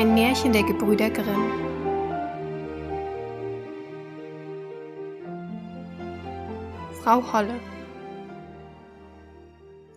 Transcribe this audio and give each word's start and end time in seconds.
Ein 0.00 0.14
Märchen 0.14 0.54
der 0.54 0.62
Gebrüder 0.62 1.10
Grimm. 1.10 1.50
Frau 7.02 7.30
Holle 7.34 7.60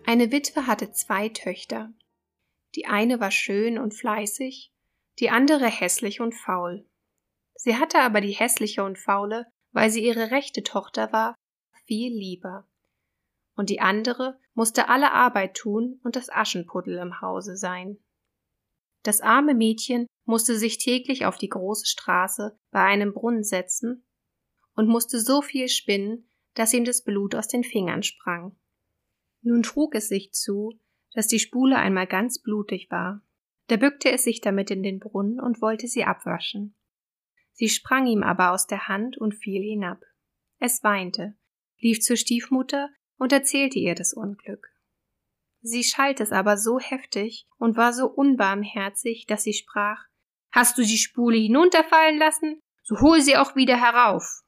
Eine 0.04 0.30
Witwe 0.30 0.66
hatte 0.66 0.92
zwei 0.92 1.30
Töchter. 1.30 1.90
Die 2.74 2.84
eine 2.84 3.18
war 3.18 3.30
schön 3.30 3.78
und 3.78 3.94
fleißig, 3.94 4.74
die 5.20 5.30
andere 5.30 5.68
hässlich 5.68 6.20
und 6.20 6.34
faul. 6.34 6.86
Sie 7.54 7.76
hatte 7.76 8.00
aber 8.00 8.20
die 8.20 8.32
hässliche 8.32 8.84
und 8.84 8.98
faule, 8.98 9.46
weil 9.72 9.88
sie 9.88 10.04
ihre 10.04 10.30
rechte 10.30 10.62
Tochter 10.62 11.12
war, 11.14 11.34
viel 11.86 12.12
lieber. 12.12 12.68
Und 13.56 13.70
die 13.70 13.80
andere 13.80 14.38
musste 14.52 14.90
alle 14.90 15.12
Arbeit 15.12 15.54
tun 15.54 15.98
und 16.04 16.14
das 16.14 16.28
Aschenpuddel 16.28 16.98
im 16.98 17.22
Hause 17.22 17.56
sein. 17.56 18.03
Das 19.04 19.20
arme 19.20 19.54
Mädchen 19.54 20.06
musste 20.24 20.58
sich 20.58 20.78
täglich 20.78 21.26
auf 21.26 21.36
die 21.36 21.50
große 21.50 21.86
Straße 21.86 22.58
bei 22.70 22.82
einem 22.82 23.12
Brunnen 23.12 23.44
setzen 23.44 24.04
und 24.74 24.88
musste 24.88 25.20
so 25.20 25.42
viel 25.42 25.68
spinnen, 25.68 26.28
dass 26.54 26.72
ihm 26.72 26.84
das 26.84 27.04
Blut 27.04 27.34
aus 27.34 27.46
den 27.46 27.64
Fingern 27.64 28.02
sprang. 28.02 28.56
Nun 29.42 29.62
trug 29.62 29.94
es 29.94 30.08
sich 30.08 30.32
zu, 30.32 30.72
dass 31.12 31.28
die 31.28 31.38
Spule 31.38 31.76
einmal 31.76 32.06
ganz 32.06 32.40
blutig 32.40 32.90
war. 32.90 33.22
Da 33.66 33.76
bückte 33.76 34.10
es 34.10 34.24
sich 34.24 34.40
damit 34.40 34.70
in 34.70 34.82
den 34.82 35.00
Brunnen 35.00 35.38
und 35.38 35.60
wollte 35.60 35.86
sie 35.86 36.04
abwaschen. 36.04 36.74
Sie 37.52 37.68
sprang 37.68 38.06
ihm 38.06 38.22
aber 38.22 38.52
aus 38.52 38.66
der 38.66 38.88
Hand 38.88 39.18
und 39.18 39.34
fiel 39.34 39.62
hinab. 39.62 40.00
Es 40.58 40.82
weinte, 40.82 41.36
lief 41.78 42.00
zur 42.00 42.16
Stiefmutter 42.16 42.88
und 43.18 43.32
erzählte 43.32 43.78
ihr 43.78 43.94
das 43.94 44.14
Unglück. 44.14 44.73
Sie 45.66 45.82
schalt 45.82 46.20
es 46.20 46.30
aber 46.30 46.58
so 46.58 46.78
heftig 46.78 47.46
und 47.56 47.78
war 47.78 47.94
so 47.94 48.06
unbarmherzig, 48.06 49.24
dass 49.26 49.44
sie 49.44 49.54
sprach 49.54 50.04
Hast 50.52 50.76
du 50.76 50.82
die 50.82 50.98
Spule 50.98 51.38
hinunterfallen 51.38 52.18
lassen? 52.18 52.60
So 52.82 53.00
hol 53.00 53.22
sie 53.22 53.38
auch 53.38 53.56
wieder 53.56 53.80
herauf. 53.80 54.42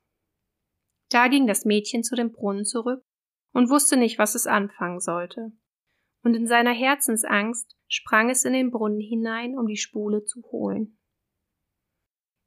Da 1.09 1.29
ging 1.29 1.47
das 1.47 1.65
Mädchen 1.65 2.05
zu 2.05 2.17
dem 2.17 2.33
Brunnen 2.33 2.67
zurück 2.67 3.03
und 3.53 3.71
wusste 3.71 3.97
nicht, 3.97 4.19
was 4.19 4.35
es 4.35 4.47
anfangen 4.47 5.01
sollte. 5.01 5.53
Und 6.23 6.35
in 6.35 6.47
seiner 6.47 6.75
Herzensangst 6.75 7.75
sprang 7.89 8.29
es 8.29 8.45
in 8.45 8.53
den 8.53 8.71
Brunnen 8.71 9.01
hinein, 9.01 9.57
um 9.57 9.67
die 9.67 9.79
Spule 9.79 10.23
zu 10.25 10.43
holen. 10.53 10.99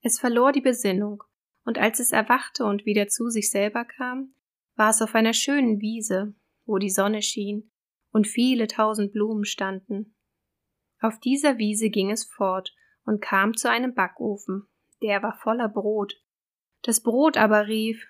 Es 0.01 0.19
verlor 0.19 0.51
die 0.51 0.61
Besinnung, 0.61 1.23
und 1.65 1.79
als 1.79 1.99
es 1.99 2.11
erwachte 2.11 2.65
und 2.65 2.85
wieder 2.85 3.07
zu 3.07 3.29
sich 3.29 3.49
selber 3.49 3.83
kam, 3.83 4.35
war 4.75 4.91
es 4.91 5.01
auf 5.01 5.15
einer 5.15 5.33
schönen 5.33 5.81
Wiese, 5.81 6.35
wo 6.65 6.77
die 6.77 6.91
Sonne 6.91 7.23
schien 7.23 7.71
und 8.11 8.27
viele 8.27 8.67
tausend 8.67 9.13
Blumen 9.13 9.45
standen. 9.45 10.15
Auf 10.99 11.19
dieser 11.19 11.57
Wiese 11.57 11.89
ging 11.89 12.11
es 12.11 12.25
fort 12.25 12.73
und 13.05 13.21
kam 13.21 13.55
zu 13.55 13.69
einem 13.69 13.93
Backofen, 13.93 14.67
der 15.01 15.23
war 15.23 15.33
voller 15.33 15.69
Brot. 15.69 16.15
Das 16.83 17.01
Brot 17.01 17.37
aber 17.37 17.67
rief 17.67 18.05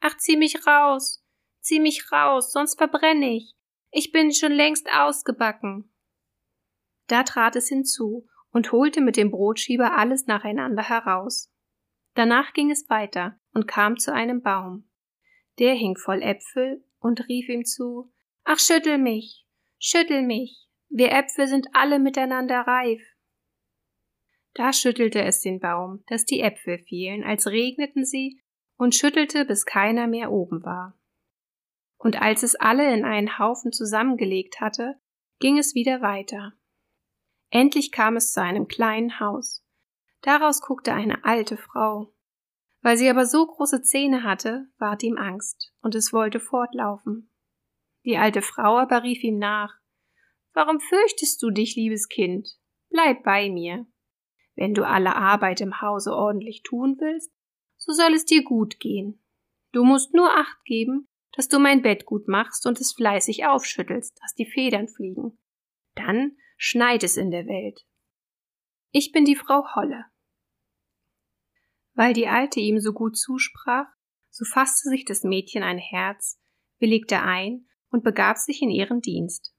Ach, 0.00 0.16
zieh 0.16 0.36
mich 0.36 0.66
raus, 0.66 1.24
zieh 1.60 1.78
mich 1.78 2.10
raus, 2.10 2.52
sonst 2.52 2.76
verbrenne 2.76 3.36
ich. 3.36 3.54
Ich 3.90 4.10
bin 4.10 4.32
schon 4.32 4.52
längst 4.52 4.88
ausgebacken. 4.92 5.92
Da 7.06 7.22
trat 7.22 7.56
es 7.56 7.68
hinzu 7.68 8.26
und 8.50 8.72
holte 8.72 9.00
mit 9.00 9.16
dem 9.16 9.30
Brotschieber 9.30 9.96
alles 9.96 10.26
nacheinander 10.26 10.82
heraus. 10.82 11.52
Danach 12.14 12.52
ging 12.52 12.70
es 12.70 12.88
weiter 12.88 13.38
und 13.52 13.68
kam 13.68 13.98
zu 13.98 14.12
einem 14.12 14.42
Baum. 14.42 14.88
Der 15.58 15.74
hing 15.74 15.96
voll 15.96 16.22
Äpfel 16.22 16.84
und 16.98 17.28
rief 17.28 17.48
ihm 17.48 17.64
zu 17.64 18.12
Ach, 18.44 18.58
schüttel 18.58 18.98
mich, 18.98 19.46
schüttel 19.78 20.22
mich, 20.22 20.68
wir 20.88 21.12
Äpfel 21.12 21.46
sind 21.46 21.68
alle 21.72 21.98
miteinander 21.98 22.60
reif. 22.60 23.00
Da 24.54 24.72
schüttelte 24.72 25.22
es 25.22 25.40
den 25.40 25.60
Baum, 25.60 26.04
dass 26.08 26.24
die 26.24 26.40
Äpfel 26.40 26.78
fielen, 26.78 27.24
als 27.24 27.46
regneten 27.46 28.04
sie, 28.04 28.42
und 28.76 28.94
schüttelte, 28.94 29.44
bis 29.44 29.64
keiner 29.64 30.06
mehr 30.06 30.30
oben 30.30 30.64
war. 30.64 30.98
Und 31.96 32.20
als 32.20 32.42
es 32.42 32.56
alle 32.56 32.92
in 32.92 33.04
einen 33.04 33.38
Haufen 33.38 33.72
zusammengelegt 33.72 34.60
hatte, 34.60 35.00
ging 35.38 35.56
es 35.56 35.74
wieder 35.74 36.02
weiter. 36.02 36.52
Endlich 37.50 37.92
kam 37.92 38.16
es 38.16 38.32
zu 38.32 38.42
einem 38.42 38.66
kleinen 38.66 39.20
Haus. 39.20 39.64
Daraus 40.20 40.60
guckte 40.60 40.92
eine 40.92 41.24
alte 41.24 41.56
Frau. 41.56 42.12
Weil 42.80 42.96
sie 42.96 43.08
aber 43.08 43.24
so 43.26 43.46
große 43.46 43.82
Zähne 43.82 44.24
hatte, 44.24 44.66
ward 44.78 45.02
ihm 45.04 45.16
Angst, 45.16 45.72
und 45.80 45.94
es 45.94 46.12
wollte 46.12 46.40
fortlaufen. 46.40 47.31
Die 48.04 48.16
alte 48.16 48.42
Frau 48.42 48.78
aber 48.78 49.02
rief 49.02 49.22
ihm 49.22 49.38
nach 49.38 49.74
Warum 50.54 50.80
fürchtest 50.80 51.42
du 51.42 51.50
dich, 51.50 51.76
liebes 51.76 52.08
Kind? 52.08 52.48
Bleib 52.90 53.22
bei 53.22 53.48
mir. 53.48 53.86
Wenn 54.54 54.74
du 54.74 54.86
alle 54.86 55.16
Arbeit 55.16 55.60
im 55.60 55.80
Hause 55.80 56.12
ordentlich 56.14 56.62
tun 56.62 56.96
willst, 57.00 57.32
so 57.78 57.92
soll 57.92 58.12
es 58.12 58.26
dir 58.26 58.44
gut 58.44 58.78
gehen. 58.78 59.24
Du 59.72 59.84
musst 59.84 60.12
nur 60.12 60.30
acht 60.36 60.62
geben, 60.64 61.08
dass 61.32 61.48
du 61.48 61.58
mein 61.58 61.80
Bett 61.80 62.04
gut 62.04 62.28
machst 62.28 62.66
und 62.66 62.78
es 62.80 62.92
fleißig 62.92 63.46
aufschüttelst, 63.46 64.18
dass 64.20 64.34
die 64.34 64.44
Federn 64.44 64.88
fliegen. 64.88 65.38
Dann 65.94 66.36
schneit 66.58 67.02
es 67.02 67.16
in 67.16 67.30
der 67.30 67.46
Welt. 67.46 67.80
Ich 68.90 69.12
bin 69.12 69.24
die 69.24 69.36
Frau 69.36 69.64
Holle. 69.74 70.04
Weil 71.94 72.12
die 72.12 72.28
Alte 72.28 72.60
ihm 72.60 72.78
so 72.78 72.92
gut 72.92 73.16
zusprach, 73.16 73.86
so 74.28 74.44
fasste 74.44 74.90
sich 74.90 75.06
das 75.06 75.24
Mädchen 75.24 75.62
ein 75.62 75.78
Herz, 75.78 76.38
willigte 76.78 77.20
ein 77.20 77.66
und 77.92 78.02
begab 78.02 78.38
sich 78.38 78.62
in 78.62 78.70
ihren 78.70 79.00
Dienst. 79.00 79.54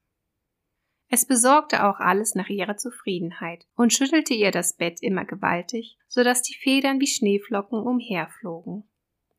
Es 1.08 1.26
besorgte 1.26 1.86
auch 1.86 2.00
alles 2.00 2.34
nach 2.34 2.50
ihrer 2.50 2.76
Zufriedenheit 2.76 3.68
und 3.76 3.94
schüttelte 3.94 4.34
ihr 4.34 4.52
das 4.52 4.76
Bett 4.76 4.98
immer 5.02 5.26
gewaltig, 5.26 5.98
so 6.08 6.24
dass 6.24 6.42
die 6.42 6.56
Federn 6.56 7.00
wie 7.00 7.08
Schneeflocken 7.08 7.80
umherflogen. 7.80 8.90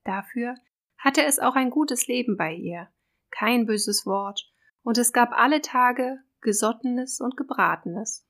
Dafür 0.05 0.55
hatte 0.97 1.25
es 1.25 1.41
auch 1.41 1.57
ein 1.57 1.71
gutes 1.71 2.07
Leben 2.07 2.37
bei 2.37 2.55
ihr, 2.55 2.89
kein 3.31 3.67
böses 3.67 4.07
Wort, 4.07 4.49
und 4.83 4.99
es 4.99 5.13
gab 5.13 5.33
alle 5.33 5.61
Tage 5.61 6.21
Gesottenes 6.41 7.21
und 7.21 7.37
Gebratenes. 7.37 8.25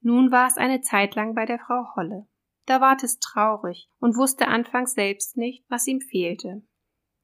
Nun 0.00 0.32
war 0.32 0.48
es 0.48 0.56
eine 0.56 0.80
Zeit 0.80 1.14
lang 1.14 1.34
bei 1.34 1.46
der 1.46 1.58
Frau 1.58 1.94
Holle. 1.94 2.26
Da 2.66 2.80
ward 2.80 3.04
es 3.04 3.18
traurig 3.18 3.88
und 3.98 4.16
wusste 4.16 4.48
anfangs 4.48 4.94
selbst 4.94 5.36
nicht, 5.36 5.64
was 5.68 5.86
ihm 5.86 6.00
fehlte. 6.00 6.62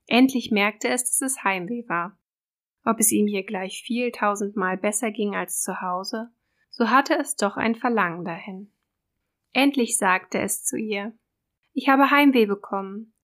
Endlich 0.06 0.50
merkte 0.50 0.88
es, 0.88 1.04
dass 1.04 1.20
es 1.22 1.44
Heimweh 1.44 1.88
war. 1.88 2.18
Ob 2.84 3.00
es 3.00 3.12
ihm 3.12 3.26
hier 3.26 3.44
gleich 3.44 3.82
viel 3.82 4.12
tausendmal 4.12 4.76
besser 4.76 5.10
ging 5.10 5.34
als 5.34 5.62
zu 5.62 5.80
Hause, 5.80 6.30
so 6.70 6.90
hatte 6.90 7.18
es 7.18 7.36
doch 7.36 7.56
ein 7.56 7.74
Verlangen 7.74 8.24
dahin. 8.24 8.72
Endlich 9.52 9.96
sagte 9.96 10.38
es 10.40 10.64
zu 10.64 10.76
ihr 10.76 11.16
Ich 11.72 11.88
habe 11.88 12.10
Heimweh 12.10 12.46
bekommen, 12.46 13.14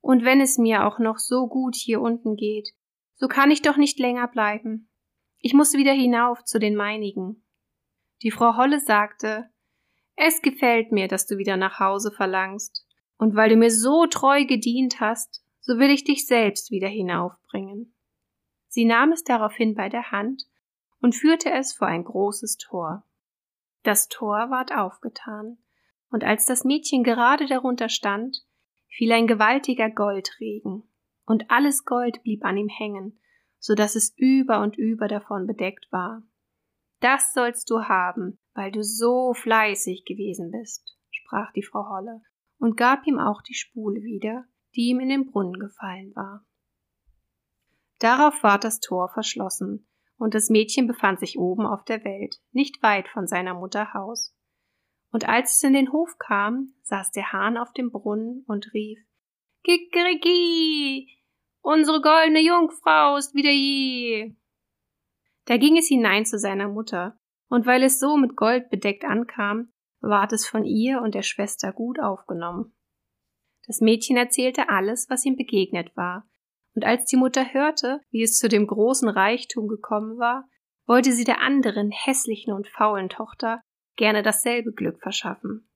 und 0.00 0.24
wenn 0.24 0.40
es 0.40 0.58
mir 0.58 0.86
auch 0.86 0.98
noch 0.98 1.18
so 1.18 1.46
gut 1.46 1.76
hier 1.76 2.00
unten 2.00 2.36
geht, 2.36 2.70
so 3.14 3.28
kann 3.28 3.50
ich 3.50 3.62
doch 3.62 3.76
nicht 3.76 3.98
länger 3.98 4.28
bleiben. 4.28 4.90
Ich 5.38 5.54
muss 5.54 5.74
wieder 5.74 5.92
hinauf 5.92 6.44
zu 6.44 6.58
den 6.58 6.74
meinigen. 6.74 7.44
Die 8.22 8.30
Frau 8.30 8.56
Holle 8.56 8.80
sagte 8.80 9.50
Es 10.16 10.42
gefällt 10.42 10.90
mir, 10.92 11.08
dass 11.08 11.26
du 11.26 11.38
wieder 11.38 11.56
nach 11.56 11.78
Hause 11.78 12.10
verlangst, 12.10 12.86
und 13.16 13.36
weil 13.36 13.50
du 13.50 13.56
mir 13.56 13.70
so 13.70 14.06
treu 14.06 14.44
gedient 14.44 15.00
hast, 15.00 15.44
so 15.60 15.78
will 15.78 15.90
ich 15.90 16.04
dich 16.04 16.26
selbst 16.26 16.70
wieder 16.70 16.88
hinaufbringen. 16.88 17.73
Sie 18.74 18.86
nahm 18.86 19.12
es 19.12 19.22
daraufhin 19.22 19.76
bei 19.76 19.88
der 19.88 20.10
Hand 20.10 20.48
und 21.00 21.14
führte 21.14 21.48
es 21.52 21.72
vor 21.72 21.86
ein 21.86 22.02
großes 22.02 22.56
Tor. 22.56 23.06
Das 23.84 24.08
Tor 24.08 24.50
ward 24.50 24.76
aufgetan, 24.76 25.58
und 26.10 26.24
als 26.24 26.44
das 26.44 26.64
Mädchen 26.64 27.04
gerade 27.04 27.46
darunter 27.46 27.88
stand, 27.88 28.44
fiel 28.88 29.12
ein 29.12 29.28
gewaltiger 29.28 29.90
Goldregen, 29.90 30.82
und 31.24 31.52
alles 31.52 31.84
Gold 31.84 32.24
blieb 32.24 32.44
an 32.44 32.56
ihm 32.56 32.66
hängen, 32.66 33.20
so 33.60 33.76
dass 33.76 33.94
es 33.94 34.12
über 34.16 34.60
und 34.60 34.76
über 34.76 35.06
davon 35.06 35.46
bedeckt 35.46 35.86
war. 35.92 36.24
Das 36.98 37.32
sollst 37.32 37.70
du 37.70 37.84
haben, 37.84 38.40
weil 38.54 38.72
du 38.72 38.82
so 38.82 39.34
fleißig 39.34 40.04
gewesen 40.04 40.50
bist, 40.50 40.98
sprach 41.12 41.52
die 41.52 41.62
Frau 41.62 41.88
Holle 41.90 42.22
und 42.58 42.76
gab 42.76 43.06
ihm 43.06 43.20
auch 43.20 43.40
die 43.40 43.54
Spule 43.54 44.02
wieder, 44.02 44.46
die 44.74 44.88
ihm 44.88 44.98
in 44.98 45.10
den 45.10 45.30
Brunnen 45.30 45.60
gefallen 45.60 46.12
war. 46.16 46.44
Darauf 48.04 48.42
ward 48.42 48.64
das 48.64 48.80
Tor 48.80 49.08
verschlossen, 49.08 49.88
und 50.18 50.34
das 50.34 50.50
Mädchen 50.50 50.86
befand 50.86 51.20
sich 51.20 51.38
oben 51.38 51.64
auf 51.64 51.86
der 51.86 52.04
Welt, 52.04 52.36
nicht 52.52 52.82
weit 52.82 53.08
von 53.08 53.26
seiner 53.26 53.54
Mutter 53.54 53.94
Haus. 53.94 54.36
Und 55.10 55.26
als 55.26 55.56
es 55.56 55.62
in 55.62 55.72
den 55.72 55.90
Hof 55.90 56.18
kam, 56.18 56.74
saß 56.82 57.12
der 57.12 57.32
Hahn 57.32 57.56
auf 57.56 57.72
dem 57.72 57.90
Brunnen 57.90 58.44
und 58.46 58.74
rief 58.74 58.98
Kikeriki, 59.62 61.16
unsere 61.62 62.02
goldene 62.02 62.42
Jungfrau 62.42 63.16
ist 63.16 63.34
wieder 63.34 63.50
je. 63.50 64.34
Da 65.46 65.56
ging 65.56 65.78
es 65.78 65.88
hinein 65.88 66.26
zu 66.26 66.38
seiner 66.38 66.68
Mutter, 66.68 67.18
und 67.48 67.64
weil 67.64 67.82
es 67.82 68.00
so 68.00 68.18
mit 68.18 68.36
Gold 68.36 68.68
bedeckt 68.68 69.06
ankam, 69.06 69.72
ward 70.02 70.34
es 70.34 70.46
von 70.46 70.66
ihr 70.66 71.00
und 71.00 71.14
der 71.14 71.22
Schwester 71.22 71.72
gut 71.72 71.98
aufgenommen. 71.98 72.74
Das 73.66 73.80
Mädchen 73.80 74.18
erzählte 74.18 74.68
alles, 74.68 75.08
was 75.08 75.24
ihm 75.24 75.36
begegnet 75.36 75.96
war, 75.96 76.28
und 76.74 76.84
als 76.84 77.04
die 77.04 77.16
Mutter 77.16 77.52
hörte, 77.52 78.00
wie 78.10 78.22
es 78.22 78.38
zu 78.38 78.48
dem 78.48 78.66
großen 78.66 79.08
Reichtum 79.08 79.68
gekommen 79.68 80.18
war, 80.18 80.48
wollte 80.86 81.12
sie 81.12 81.24
der 81.24 81.40
anderen 81.40 81.90
hässlichen 81.90 82.52
und 82.52 82.68
faulen 82.68 83.08
Tochter 83.08 83.60
gerne 83.96 84.22
dasselbe 84.22 84.72
Glück 84.72 85.00
verschaffen. 85.00 85.68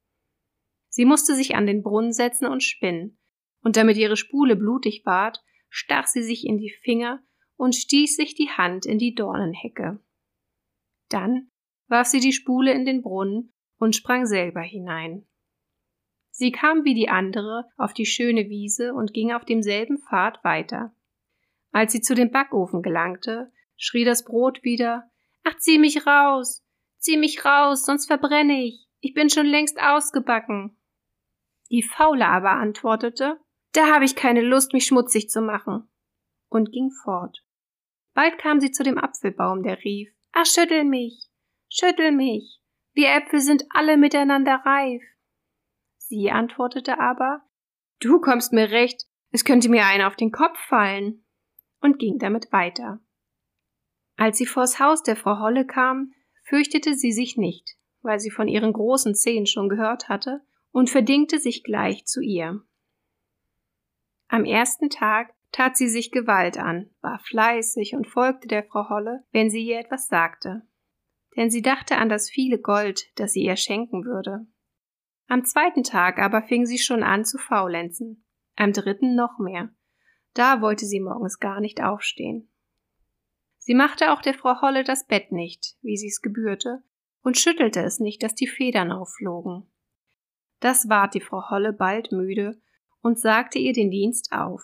Sie 0.89 1.05
musste 1.05 1.35
sich 1.35 1.55
an 1.55 1.67
den 1.67 1.83
Brunnen 1.83 2.13
setzen 2.13 2.47
und 2.47 2.63
spinnen, 2.63 3.19
und 3.63 3.77
damit 3.77 3.97
ihre 3.97 4.17
Spule 4.17 4.57
blutig 4.57 5.03
ward, 5.05 5.43
stach 5.69 6.07
sie 6.07 6.23
sich 6.23 6.47
in 6.47 6.59
die 6.59 6.71
Finger 6.83 7.23
und 7.57 7.75
stieß 7.75 8.17
sich 8.17 8.35
die 8.35 8.51
Hand 8.51 8.87
in 8.87 8.99
die 8.99 9.15
Dornenhecke. 9.15 10.01
Dann 11.09 11.51
warf 11.87 12.09
sie 12.09 12.21
die 12.21 12.33
Spule 12.33 12.73
in 12.73 12.85
den 12.85 13.03
Brunnen 13.03 13.53
und 13.79 13.95
sprang 13.95 14.27
selber 14.27 14.61
hinein. 14.61 15.28
Sie 16.39 16.53
kam 16.53 16.85
wie 16.85 16.95
die 16.95 17.09
andere 17.09 17.65
auf 17.77 17.93
die 17.93 18.07
schöne 18.07 18.49
Wiese 18.49 18.95
und 18.95 19.13
ging 19.13 19.33
auf 19.33 19.45
demselben 19.45 19.99
Pfad 19.99 20.45
weiter. 20.45 20.95
Als 21.73 21.91
sie 21.91 22.01
zu 22.01 22.15
dem 22.15 22.31
Backofen 22.31 22.81
gelangte, 22.81 23.51
schrie 23.77 24.05
das 24.05 24.25
Brot 24.25 24.63
wieder 24.63 25.11
Ach, 25.43 25.57
zieh 25.59 25.81
mich 25.81 26.07
raus. 26.07 26.65
Zieh 26.99 27.17
mich 27.17 27.45
raus, 27.45 27.85
sonst 27.85 28.07
verbrenne 28.07 28.63
ich. 28.63 28.87
Ich 29.01 29.15
bin 29.15 29.31
schon 29.31 29.47
längst 29.47 29.81
ausgebacken. 29.83 30.77
Die 31.73 31.83
Faule 31.83 32.29
aber 32.29 32.53
antwortete 32.53 33.41
Da 33.73 33.93
habe 33.93 34.05
ich 34.05 34.15
keine 34.15 34.43
Lust, 34.43 34.73
mich 34.73 34.87
schmutzig 34.87 35.31
zu 35.31 35.41
machen, 35.41 35.89
und 36.49 36.71
ging 36.71 36.93
fort. 37.03 37.43
Bald 38.15 38.39
kam 38.39 38.61
sie 38.61 38.71
zu 38.71 38.85
dem 38.85 38.97
Apfelbaum, 38.97 39.65
der 39.65 39.83
rief 39.83 40.09
Ach, 40.31 40.47
schüttel 40.47 40.85
mich, 40.85 41.31
schüttel 41.69 42.13
mich. 42.13 42.61
Wir 42.93 43.09
Äpfel 43.09 43.41
sind 43.41 43.65
alle 43.71 43.97
miteinander 43.97 44.63
reif. 44.65 45.03
Sie 46.09 46.31
antwortete 46.31 46.99
aber 46.99 47.43
Du 48.01 48.19
kommst 48.19 48.55
mir 48.55 48.71
recht, 48.71 49.05
es 49.31 49.45
könnte 49.45 49.69
mir 49.69 49.85
einer 49.85 50.07
auf 50.09 50.17
den 50.17 50.33
Kopf 50.33 50.59
fallen, 50.59 51.25
und 51.81 51.99
ging 51.99 52.19
damit 52.19 52.51
weiter. 52.51 53.01
Als 54.17 54.39
sie 54.39 54.47
vors 54.47 54.81
Haus 54.81 55.03
der 55.03 55.17
Frau 55.17 55.39
Holle 55.39 55.67
kam, 55.67 56.13
fürchtete 56.45 56.95
sie 56.95 57.13
sich 57.13 57.37
nicht, 57.37 57.77
weil 58.01 58.21
sie 58.21 58.31
von 58.31 58.49
ihren 58.49 58.73
großen 58.73 59.15
Zehen 59.15 59.47
schon 59.47 59.69
gehört 59.69 60.09
hatte, 60.09 60.41
und 60.71 60.89
verdingte 60.89 61.39
sich 61.39 61.63
gleich 61.63 62.07
zu 62.07 62.21
ihr. 62.21 62.63
Am 64.29 64.45
ersten 64.45 64.89
Tag 64.89 65.35
tat 65.53 65.77
sie 65.77 65.89
sich 65.89 66.11
Gewalt 66.11 66.57
an, 66.59 66.91
war 67.03 67.19
fleißig 67.19 67.95
und 67.95 68.07
folgte 68.07 68.49
der 68.49 68.65
Frau 68.65 68.89
Holle, 68.89 69.25
wenn 69.33 69.51
sie 69.51 69.63
ihr 69.63 69.79
etwas 69.79 70.09
sagte. 70.09 70.63
Denn 71.37 71.51
sie 71.51 71.63
dachte 71.63 71.99
an 71.99 72.09
das 72.09 72.31
viele 72.31 72.59
Gold, 72.59 73.11
das 73.17 73.33
sie 73.33 73.43
ihr 73.43 73.57
schenken 73.57 74.05
würde. 74.05 74.47
Am 75.29 75.45
zweiten 75.45 75.85
Tag 75.85 76.19
aber 76.19 76.43
fing 76.43 76.65
sie 76.65 76.79
schon 76.79 77.03
an 77.03 77.27
zu 77.27 77.37
faulenzen, 77.37 78.25
am 78.57 78.73
dritten 78.73 79.15
noch 79.15 79.39
mehr. 79.39 79.69
Da 80.33 80.63
wollte 80.63 80.87
sie 80.87 81.01
morgens 81.01 81.39
gar 81.39 81.61
nicht 81.61 81.83
aufstehen. 81.83 82.51
Sie 83.59 83.75
machte 83.75 84.13
auch 84.13 84.23
der 84.23 84.33
Frau 84.33 84.63
Holle 84.63 84.85
das 84.85 85.07
Bett 85.07 85.31
nicht, 85.31 85.77
wie 85.83 85.99
sie's 85.99 86.23
gebührte, 86.23 86.83
und 87.23 87.37
schüttelte 87.37 87.83
es 87.83 88.01
nicht, 88.01 88.23
dass 88.23 88.35
die 88.35 88.47
Federn 88.47 88.91
aufflogen. 88.91 89.71
Das 90.61 90.89
ward 90.89 91.13
die 91.13 91.21
Frau 91.21 91.51
Holle 91.51 91.75
bald 91.75 92.11
müde 92.11 92.59
und 93.03 93.21
sagte 93.21 93.59
ihr 93.59 93.75
den 93.75 93.91
Dienst 93.91 94.33
auf. 94.33 94.63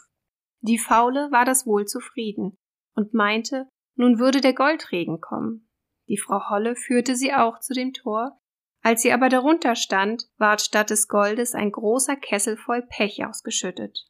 Die 0.61 0.79
Faule 0.79 1.31
war 1.31 1.45
das 1.45 1.67
wohl 1.67 1.85
zufrieden 1.85 2.57
und 2.95 3.13
meinte, 3.13 3.69
nun 3.97 4.19
würde 4.19 4.41
der 4.41 4.55
Goldregen 4.55 5.21
kommen. 5.21 5.69
Die 6.09 6.17
Frau 6.17 6.49
Holle 6.49 6.75
führte 6.75 7.17
sie 7.17 7.35
auch 7.35 7.61
zu 7.61 7.75
dem 7.75 7.93
Tor, 7.93 8.41
als 8.85 9.01
sie 9.01 9.13
aber 9.13 9.31
darunter 9.31 9.77
stand, 9.77 10.29
ward 10.37 10.61
statt 10.61 10.91
des 10.91 11.09
Goldes 11.09 11.55
ein 11.55 11.73
großer 11.73 12.17
Kessel 12.17 12.59
voll 12.59 12.83
Pech 12.83 13.25
ausgeschüttet. 13.25 14.07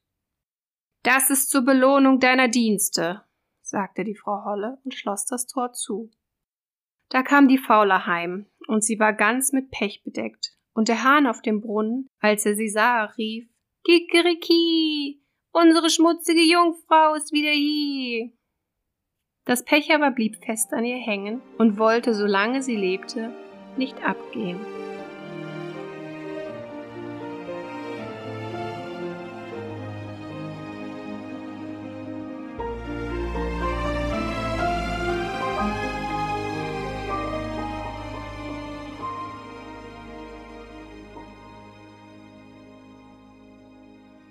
Das 1.04 1.30
ist 1.30 1.50
zur 1.50 1.62
Belohnung 1.62 2.18
deiner 2.18 2.48
Dienste, 2.48 3.22
sagte 3.62 4.02
die 4.02 4.16
Frau 4.16 4.44
Holle 4.44 4.78
und 4.84 4.92
schloss 4.92 5.26
das 5.26 5.46
Tor 5.46 5.72
zu. 5.72 6.10
Da 7.08 7.22
kam 7.22 7.46
die 7.46 7.58
Faule 7.58 8.06
heim, 8.06 8.46
und 8.66 8.82
sie 8.82 8.98
war 8.98 9.12
ganz 9.12 9.52
mit 9.52 9.70
Pech 9.70 10.02
bedeckt, 10.02 10.56
und 10.72 10.88
der 10.88 11.04
Hahn 11.04 11.28
auf 11.28 11.40
dem 11.40 11.60
Brunnen, 11.60 12.10
als 12.18 12.44
er 12.44 12.56
sie 12.56 12.68
sah, 12.68 13.04
rief 13.16 13.48
Kikeriki, 13.84 15.22
unsere 15.52 15.88
schmutzige 15.88 16.42
Jungfrau 16.42 17.14
ist 17.14 17.32
wieder 17.32 17.52
hier. 17.52 18.32
Das 19.44 19.64
Pech 19.64 19.94
aber 19.94 20.10
blieb 20.10 20.44
fest 20.44 20.72
an 20.72 20.84
ihr 20.84 20.96
hängen 20.96 21.42
und 21.58 21.78
wollte, 21.78 22.12
solange 22.12 22.60
sie 22.62 22.76
lebte, 22.76 23.32
nicht 23.78 24.04
abgehen. 24.04 24.60